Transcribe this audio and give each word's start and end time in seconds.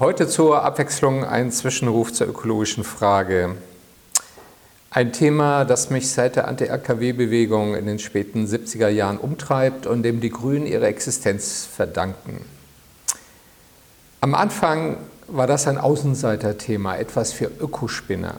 Heute 0.00 0.26
zur 0.26 0.64
Abwechslung 0.64 1.24
ein 1.24 1.52
Zwischenruf 1.52 2.12
zur 2.12 2.26
ökologischen 2.26 2.82
Frage. 2.82 3.54
Ein 4.90 5.12
Thema, 5.12 5.64
das 5.64 5.88
mich 5.88 6.10
seit 6.10 6.34
der 6.34 6.48
Anti-AKW-Bewegung 6.48 7.76
in 7.76 7.86
den 7.86 8.00
späten 8.00 8.44
70er 8.44 8.88
Jahren 8.88 9.18
umtreibt 9.18 9.86
und 9.86 10.02
dem 10.02 10.20
die 10.20 10.30
Grünen 10.30 10.66
ihre 10.66 10.88
Existenz 10.88 11.64
verdanken. 11.64 12.44
Am 14.20 14.34
Anfang 14.34 14.96
war 15.28 15.46
das 15.46 15.68
ein 15.68 15.78
Außenseiterthema, 15.78 16.96
etwas 16.96 17.32
für 17.32 17.48
Ökospinner. 17.60 18.34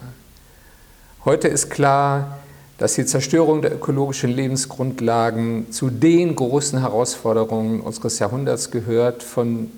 Heute 1.24 1.48
ist 1.48 1.70
klar, 1.70 2.38
dass 2.80 2.96
die 2.96 3.06
Zerstörung 3.06 3.62
der 3.62 3.74
ökologischen 3.74 4.32
Lebensgrundlagen 4.32 5.72
zu 5.72 5.90
den 5.90 6.36
großen 6.36 6.80
Herausforderungen 6.80 7.80
unseres 7.80 8.20
Jahrhunderts 8.20 8.72
gehört, 8.72 9.24
von 9.24 9.72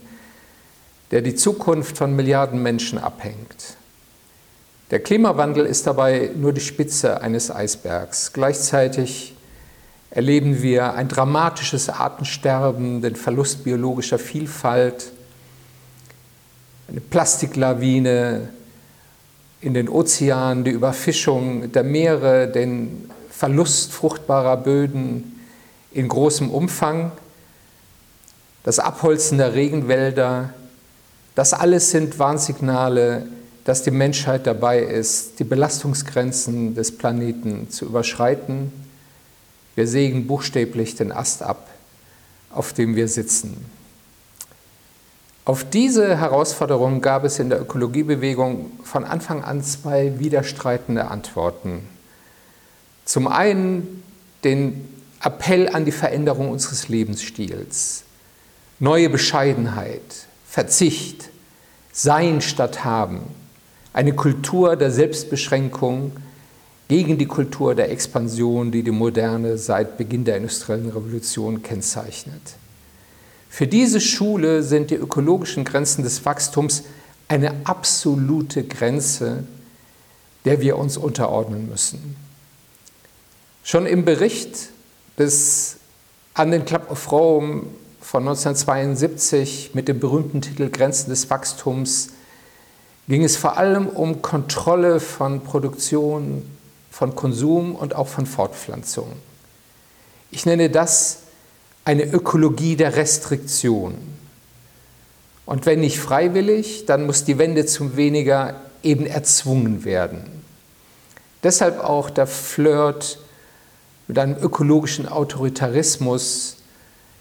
der 1.12 1.22
die 1.22 1.36
Zukunft 1.36 1.98
von 1.98 2.16
Milliarden 2.16 2.62
Menschen 2.62 2.98
abhängt. 3.00 3.78
Der 4.92 5.00
Klimawandel 5.00 5.66
ist 5.66 5.86
dabei 5.86 6.32
nur 6.36 6.54
die 6.54 6.62
Spitze 6.62 7.22
eines 7.22 7.52
Eisbergs. 7.52 8.32
Gleichzeitig 8.32 9.36
erleben 10.10 10.62
wir 10.62 10.94
ein 10.94 11.10
dramatisches 11.10 11.90
Artensterben, 11.90 13.02
den 13.02 13.16
Verlust 13.16 13.64
biologischer 13.64 14.20
Vielfalt, 14.20 15.12
eine 16.88 17.02
Plastiklawine 17.02 18.50
in 19.60 19.74
den 19.74 19.90
Ozeanen, 19.90 20.64
die 20.64 20.72
Überfischung 20.72 21.72
der 21.72 21.84
Meere, 21.84 22.48
den 22.48 23.10
Verlust 23.30 23.92
fruchtbarer 23.92 24.58
Böden 24.58 25.42
in 25.92 26.08
großem 26.08 26.50
Umfang, 26.50 27.12
das 28.64 28.80
Abholzen 28.80 29.38
der 29.38 29.54
Regenwälder, 29.54 30.54
das 31.38 31.54
alles 31.54 31.92
sind 31.92 32.18
Warnsignale, 32.18 33.28
dass 33.64 33.84
die 33.84 33.92
Menschheit 33.92 34.48
dabei 34.48 34.80
ist, 34.80 35.38
die 35.38 35.44
Belastungsgrenzen 35.44 36.74
des 36.74 36.98
Planeten 36.98 37.70
zu 37.70 37.86
überschreiten. 37.86 38.72
Wir 39.76 39.86
sägen 39.88 40.26
buchstäblich 40.26 40.96
den 40.96 41.12
Ast 41.12 41.44
ab, 41.44 41.70
auf 42.50 42.74
dem 42.74 42.96
wir 42.96 43.08
sitzen. 43.08 43.70
Auf 45.46 45.64
diese 45.64 46.18
Herausforderung 46.18 47.02
gab 47.02 47.24
es 47.24 47.38
in 47.38 47.50
der 47.50 47.62
Ökologiebewegung 47.62 48.72
von 48.84 49.04
Anfang 49.04 49.44
an 49.44 49.62
zwei 49.62 50.18
widerstreitende 50.18 51.12
Antworten. 51.12 51.88
Zum 53.06 53.28
einen 53.28 54.02
den 54.44 54.90
Appell 55.22 55.70
an 55.70 55.86
die 55.86 55.92
Veränderung 55.92 56.50
unseres 56.50 56.88
Lebensstils, 56.88 58.06
neue 58.80 59.12
Bescheidenheit, 59.12 60.27
Verzicht, 60.58 61.30
Sein 61.92 62.42
statt 62.42 62.84
Haben, 62.84 63.22
eine 63.94 64.16
Kultur 64.16 64.76
der 64.76 64.90
Selbstbeschränkung 64.90 66.14
gegen 66.88 67.20
die 67.20 67.28
Kultur 67.28 67.76
der 67.76 67.92
Expansion, 67.92 68.72
die 68.72 68.82
die 68.82 68.90
Moderne 68.90 69.60
seit 69.60 70.00
Beginn 70.00 70.26
der 70.26 70.38
industriellen 70.38 70.90
Revolution 70.90 71.62
kennzeichnet. 71.62 72.42
Für 73.48 73.68
diese 73.68 74.02
Schule 74.02 74.64
sind 74.64 74.90
die 74.90 74.96
ökologischen 74.96 75.64
Grenzen 75.64 76.02
des 76.02 76.26
Wachstums 76.26 76.86
eine 77.28 77.54
absolute 77.66 78.64
Grenze, 78.64 79.44
der 80.44 80.60
wir 80.60 80.80
uns 80.80 80.98
unterordnen 80.98 81.70
müssen. 81.70 82.16
Schon 83.64 83.86
im 83.86 84.06
Bericht 84.06 84.70
des 85.20 85.78
an 86.34 86.50
den 86.50 86.66
Club 86.66 86.90
of 86.90 87.12
Rome 87.12 87.66
von 88.10 88.24
1972 88.24 89.72
mit 89.74 89.90
dem 89.90 90.00
berühmten 90.00 90.40
Titel 90.40 90.70
Grenzen 90.70 91.10
des 91.10 91.30
Wachstums 91.30 92.12
ging 93.10 93.22
es 93.22 93.36
vor 93.36 93.58
allem 93.58 93.88
um 93.88 94.22
Kontrolle 94.22 95.02
von 95.02 95.42
Produktion, 95.44 96.50
von 96.90 97.16
Konsum 97.16 97.76
und 97.76 97.96
auch 97.96 98.08
von 98.08 98.26
Fortpflanzung. 98.26 99.12
Ich 100.32 100.46
nenne 100.46 100.70
das 100.70 101.24
eine 101.84 102.06
Ökologie 102.06 102.78
der 102.78 102.96
Restriktion. 102.96 103.96
Und 105.46 105.66
wenn 105.66 105.82
nicht 105.82 106.00
freiwillig, 106.00 106.86
dann 106.86 107.06
muss 107.06 107.26
die 107.26 107.38
Wende 107.38 107.66
zum 107.66 107.98
Weniger 107.98 108.56
eben 108.84 109.06
erzwungen 109.06 109.84
werden. 109.84 110.24
Deshalb 111.44 111.82
auch 111.82 112.10
der 112.10 112.28
Flirt 112.28 113.20
mit 114.08 114.18
einem 114.18 114.38
ökologischen 114.42 115.10
Autoritarismus. 115.10 116.57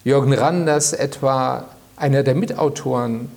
Jürgen 0.06 0.34
Randers 0.34 0.92
etwa, 0.92 1.64
einer 1.96 2.22
der 2.22 2.36
Mitautoren 2.36 3.28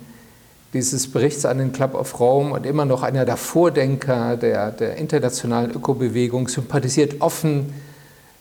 dieses 0.72 1.10
Berichts 1.10 1.44
an 1.44 1.58
den 1.58 1.72
Club 1.72 1.94
of 1.94 2.20
Rome 2.20 2.54
und 2.54 2.64
immer 2.64 2.84
noch 2.84 3.02
einer 3.02 3.24
der 3.24 3.36
Vordenker 3.36 4.36
der, 4.36 4.70
der 4.70 4.94
internationalen 4.94 5.72
Ökobewegung, 5.72 6.46
sympathisiert 6.46 7.22
offen 7.22 7.74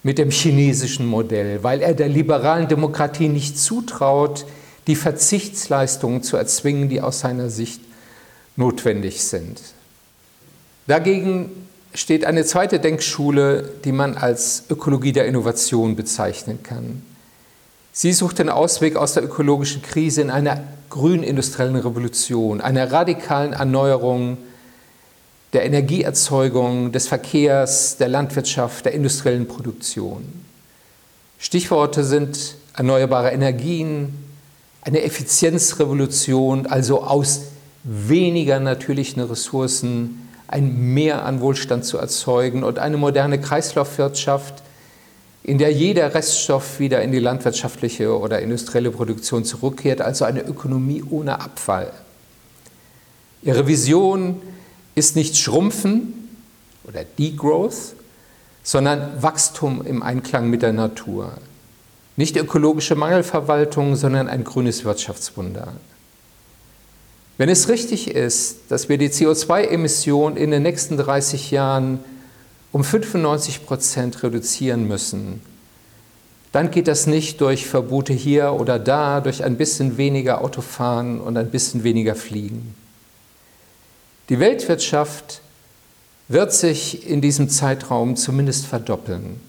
mit 0.03 0.19
dem 0.19 0.29
chinesischen 0.29 1.07
Modell, 1.07 1.63
weil 1.63 1.81
er 1.81 1.95
der 1.95 2.07
liberalen 2.07 2.67
Demokratie 2.67 3.29
nicht 3.29 3.57
zutraut, 3.57 4.45
die 4.85 4.95
Verzichtsleistungen 4.95 6.21
zu 6.21 6.37
erzwingen, 6.37 6.87
die 6.87 7.01
aus 7.01 7.21
seiner 7.21 7.49
Sicht 7.49 7.81
notwendig 8.55 9.23
sind. 9.23 9.59
Dagegen 10.85 11.49
steht 11.95 12.25
eine 12.25 12.45
zweite 12.45 12.79
Denkschule, 12.79 13.67
die 13.85 13.91
man 13.91 14.13
als 14.13 14.65
Ökologie 14.69 15.13
der 15.13 15.25
Innovation 15.25 15.95
bezeichnen 15.95 16.61
kann. 16.61 17.01
Sie 17.91 18.13
sucht 18.13 18.39
den 18.39 18.49
Ausweg 18.49 18.95
aus 18.95 19.13
der 19.13 19.23
ökologischen 19.23 19.81
Krise 19.81 20.21
in 20.21 20.29
einer 20.29 20.63
grünindustriellen 20.89 21.75
Revolution, 21.75 22.61
einer 22.61 22.91
radikalen 22.91 23.53
Erneuerung 23.53 24.37
der 25.53 25.65
Energieerzeugung, 25.65 26.91
des 26.91 27.07
Verkehrs, 27.07 27.97
der 27.97 28.07
Landwirtschaft, 28.07 28.85
der 28.85 28.93
industriellen 28.93 29.47
Produktion. 29.47 30.23
Stichworte 31.39 32.03
sind 32.03 32.55
erneuerbare 32.75 33.31
Energien, 33.31 34.13
eine 34.81 35.01
Effizienzrevolution, 35.01 36.67
also 36.67 37.03
aus 37.03 37.41
weniger 37.83 38.59
natürlichen 38.59 39.21
Ressourcen 39.23 40.29
ein 40.47 40.93
Mehr 40.93 41.25
an 41.25 41.41
Wohlstand 41.41 41.85
zu 41.85 41.97
erzeugen 41.97 42.63
und 42.63 42.79
eine 42.79 42.97
moderne 42.97 43.39
Kreislaufwirtschaft, 43.39 44.63
in 45.43 45.57
der 45.57 45.71
jeder 45.71 46.13
Reststoff 46.13 46.79
wieder 46.79 47.01
in 47.01 47.11
die 47.11 47.19
landwirtschaftliche 47.19 48.17
oder 48.17 48.41
industrielle 48.41 48.91
Produktion 48.91 49.45
zurückkehrt, 49.45 50.01
also 50.01 50.25
eine 50.25 50.41
Ökonomie 50.41 51.03
ohne 51.09 51.39
Abfall. 51.39 51.91
Ihre 53.41 53.67
Vision 53.67 54.41
ist 54.95 55.15
nicht 55.15 55.37
Schrumpfen 55.37 56.29
oder 56.83 57.03
Degrowth, 57.03 57.95
sondern 58.63 59.21
Wachstum 59.21 59.85
im 59.85 60.03
Einklang 60.03 60.49
mit 60.49 60.61
der 60.61 60.73
Natur. 60.73 61.31
Nicht 62.17 62.35
ökologische 62.35 62.95
Mangelverwaltung, 62.95 63.95
sondern 63.95 64.27
ein 64.27 64.43
grünes 64.43 64.83
Wirtschaftswunder. 64.83 65.73
Wenn 67.37 67.47
es 67.47 67.69
richtig 67.69 68.11
ist, 68.11 68.57
dass 68.67 68.89
wir 68.89 68.97
die 68.97 69.07
CO2-Emissionen 69.07 70.35
in 70.35 70.51
den 70.51 70.63
nächsten 70.63 70.97
30 70.97 71.51
Jahren 71.51 72.03
um 72.71 72.83
95 72.83 73.65
Prozent 73.65 74.23
reduzieren 74.23 74.87
müssen, 74.87 75.41
dann 76.51 76.71
geht 76.71 76.87
das 76.87 77.05
nicht 77.05 77.41
durch 77.41 77.67
Verbote 77.67 78.13
hier 78.13 78.53
oder 78.53 78.79
da, 78.79 79.21
durch 79.21 79.43
ein 79.43 79.57
bisschen 79.57 79.97
weniger 79.97 80.41
Autofahren 80.41 81.21
und 81.21 81.37
ein 81.37 81.51
bisschen 81.51 81.83
weniger 81.83 82.15
Fliegen. 82.15 82.75
Die 84.29 84.39
Weltwirtschaft 84.39 85.41
wird 86.27 86.53
sich 86.53 87.07
in 87.07 87.21
diesem 87.21 87.49
Zeitraum 87.49 88.15
zumindest 88.15 88.65
verdoppeln. 88.65 89.39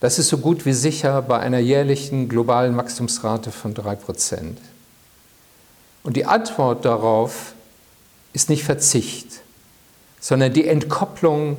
Das 0.00 0.18
ist 0.18 0.28
so 0.28 0.38
gut 0.38 0.66
wie 0.66 0.72
sicher 0.72 1.22
bei 1.22 1.38
einer 1.38 1.58
jährlichen 1.58 2.28
globalen 2.28 2.76
Wachstumsrate 2.76 3.50
von 3.50 3.72
3 3.72 3.94
Prozent. 3.96 4.58
Und 6.02 6.16
die 6.16 6.26
Antwort 6.26 6.84
darauf 6.84 7.54
ist 8.32 8.50
nicht 8.50 8.64
Verzicht, 8.64 9.40
sondern 10.20 10.52
die 10.52 10.66
Entkopplung 10.66 11.56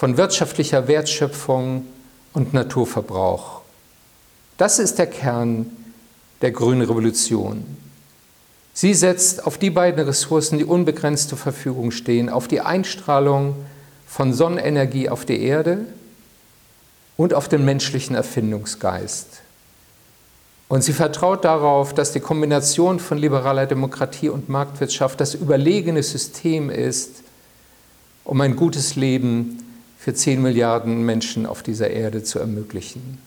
von 0.00 0.16
wirtschaftlicher 0.16 0.88
Wertschöpfung 0.88 1.84
und 2.32 2.54
Naturverbrauch. 2.54 3.60
Das 4.56 4.78
ist 4.78 4.98
der 4.98 5.06
Kern 5.06 5.66
der 6.40 6.52
grünen 6.52 6.80
Revolution. 6.80 7.66
Sie 8.72 8.94
setzt 8.94 9.46
auf 9.46 9.58
die 9.58 9.68
beiden 9.68 10.02
Ressourcen, 10.02 10.56
die 10.56 10.64
unbegrenzt 10.64 11.28
zur 11.28 11.36
Verfügung 11.36 11.90
stehen, 11.90 12.30
auf 12.30 12.48
die 12.48 12.62
Einstrahlung 12.62 13.56
von 14.06 14.32
Sonnenenergie 14.32 15.10
auf 15.10 15.26
die 15.26 15.42
Erde 15.42 15.84
und 17.18 17.34
auf 17.34 17.50
den 17.50 17.66
menschlichen 17.66 18.16
Erfindungsgeist. 18.16 19.42
Und 20.68 20.82
sie 20.82 20.94
vertraut 20.94 21.44
darauf, 21.44 21.92
dass 21.92 22.12
die 22.12 22.20
Kombination 22.20 23.00
von 23.00 23.18
liberaler 23.18 23.66
Demokratie 23.66 24.30
und 24.30 24.48
Marktwirtschaft 24.48 25.20
das 25.20 25.34
überlegene 25.34 26.02
System 26.02 26.70
ist, 26.70 27.16
um 28.24 28.40
ein 28.40 28.56
gutes 28.56 28.96
Leben 28.96 29.66
für 30.00 30.14
10 30.14 30.40
Milliarden 30.40 31.04
Menschen 31.04 31.44
auf 31.44 31.62
dieser 31.62 31.90
Erde 31.90 32.22
zu 32.22 32.38
ermöglichen. 32.38 33.18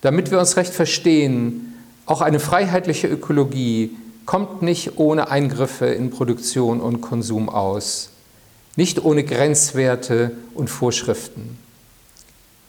Damit 0.00 0.32
wir 0.32 0.40
uns 0.40 0.56
recht 0.56 0.74
verstehen, 0.74 1.74
auch 2.06 2.22
eine 2.22 2.40
freiheitliche 2.40 3.06
Ökologie 3.06 3.96
kommt 4.24 4.62
nicht 4.62 4.98
ohne 4.98 5.30
Eingriffe 5.30 5.86
in 5.86 6.10
Produktion 6.10 6.80
und 6.80 7.02
Konsum 7.02 7.48
aus, 7.48 8.10
nicht 8.74 9.04
ohne 9.04 9.22
Grenzwerte 9.22 10.32
und 10.54 10.68
Vorschriften. 10.68 11.56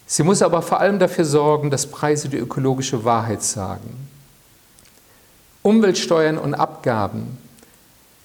Sie 0.05 0.21
muss 0.21 0.43
aber 0.43 0.61
vor 0.61 0.79
allem 0.79 0.99
dafür 0.99 1.25
sorgen, 1.25 1.71
dass 1.71 1.87
Preise 1.87 2.29
die 2.29 2.37
ökologische 2.37 3.03
Wahrheit 3.03 3.41
sagen. 3.41 4.07
Umweltsteuern 5.63 6.37
und 6.37 6.53
Abgaben, 6.53 7.39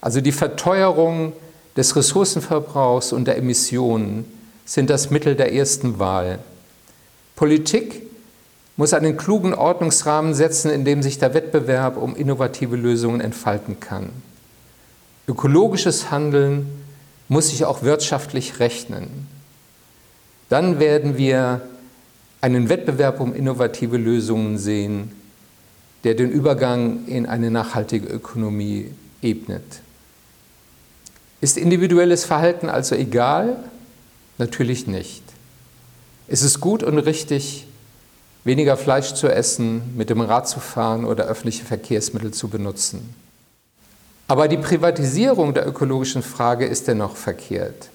also 0.03 0.21
die 0.21 0.33
Verteuerung 0.33 1.33
des 1.77 1.97
Ressourcenverbrauchs 1.97 3.13
und 3.13 3.27
der 3.27 3.37
Emissionen, 3.37 4.25
sind 4.65 4.91
das 4.91 5.11
Mittel 5.11 5.35
der 5.35 5.53
ersten 5.53 5.99
Wahl. 5.99 6.39
Politik 7.37 8.03
muss 8.77 8.95
einen 8.95 9.17
klugen 9.17 9.55
Ordnungsrahmen 9.55 10.35
setzen, 10.35 10.71
in 10.71 10.85
dem 10.85 11.03
sich 11.03 11.19
der 11.19 11.35
Wettbewerb 11.35 11.97
um 11.97 12.17
innovative 12.17 12.77
Lösungen 12.77 13.21
entfalten 13.21 13.81
kann. 13.81 14.11
Ökologisches 15.29 16.11
Handeln 16.11 16.67
muss 17.29 17.49
sich 17.49 17.65
auch 17.65 17.83
wirtschaftlich 17.83 18.61
rechnen. 18.61 19.27
Dann 20.49 20.81
werden 20.81 21.17
wir 21.17 21.63
einen 22.41 22.69
Wettbewerb 22.69 23.21
um 23.21 23.35
innovative 23.35 23.97
Lösungen 23.97 24.59
sehen, 24.59 25.13
der 26.05 26.15
den 26.15 26.31
Übergang 26.31 27.07
in 27.07 27.27
eine 27.27 27.51
nachhaltige 27.51 28.09
Ökonomie 28.09 28.91
ebnet. 29.23 29.63
Ist 31.43 31.59
individuelles 31.59 32.25
Verhalten 32.25 32.69
also 32.69 32.95
egal? 32.95 33.57
Natürlich 34.39 34.87
nicht. 34.87 35.25
Es 36.29 36.43
ist 36.43 36.61
gut 36.61 36.85
und 36.85 36.99
richtig, 36.99 37.67
weniger 38.45 38.77
Fleisch 38.77 39.15
zu 39.15 39.27
essen, 39.27 39.83
mit 39.97 40.09
dem 40.09 40.21
Rad 40.21 40.49
zu 40.49 40.61
fahren 40.61 41.05
oder 41.05 41.25
öffentliche 41.25 41.65
Verkehrsmittel 41.65 42.31
zu 42.33 42.47
benutzen. 42.47 43.13
Aber 44.29 44.47
die 44.47 44.57
Privatisierung 44.57 45.53
der 45.53 45.67
ökologischen 45.67 46.23
Frage 46.23 46.65
ist 46.65 46.87
dennoch 46.87 47.17
verkehrt. 47.17 47.91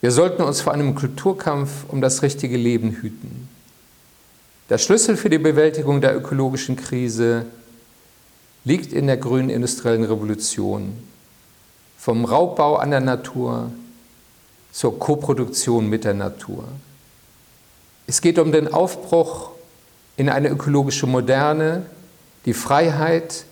Wir 0.00 0.10
sollten 0.10 0.42
uns 0.42 0.60
vor 0.60 0.72
einem 0.72 0.96
Kulturkampf 0.96 1.84
um 1.86 2.00
das 2.00 2.20
richtige 2.22 2.56
Leben 2.56 2.90
hüten. 3.00 3.48
Der 4.70 4.78
Schlüssel 4.78 5.16
für 5.16 5.30
die 5.30 5.38
Bewältigung 5.38 6.00
der 6.00 6.16
ökologischen 6.16 6.74
Krise 6.74 7.46
liegt 8.64 8.92
in 8.92 9.06
der 9.06 9.18
grünen 9.18 9.50
industriellen 9.50 10.02
Revolution. 10.02 10.96
Vom 12.06 12.24
Raubbau 12.24 12.76
an 12.76 12.92
der 12.92 13.00
Natur 13.00 13.72
zur 14.70 14.96
Koproduktion 14.96 15.88
mit 15.88 16.04
der 16.04 16.14
Natur. 16.14 16.62
Es 18.06 18.20
geht 18.20 18.38
um 18.38 18.52
den 18.52 18.72
Aufbruch 18.72 19.50
in 20.16 20.28
eine 20.28 20.48
ökologische 20.48 21.08
Moderne, 21.08 21.86
die 22.44 22.54
Freiheit 22.54 23.44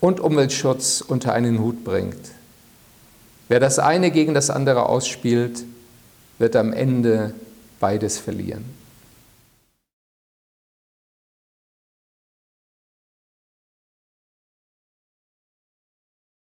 und 0.00 0.18
Umweltschutz 0.18 1.02
unter 1.06 1.34
einen 1.34 1.58
Hut 1.58 1.84
bringt. 1.84 2.30
Wer 3.48 3.60
das 3.60 3.78
eine 3.78 4.10
gegen 4.10 4.32
das 4.32 4.48
andere 4.48 4.88
ausspielt, 4.88 5.62
wird 6.38 6.56
am 6.56 6.72
Ende 6.72 7.34
beides 7.80 8.16
verlieren. 8.16 8.64